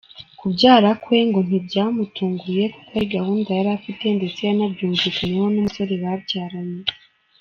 Kubyara 0.39 0.89
kwe 1.03 1.17
ngo 1.27 1.39
ntibyamutunguye 1.47 2.63
kuko 2.73 2.91
ari 2.97 3.07
gahunda 3.15 3.49
yari 3.57 3.69
afite 3.77 4.05
ndetse 4.17 4.39
yanabyumvikanyeho 4.47 5.47
n’umusore 5.49 5.93
babyaranye. 6.03 6.81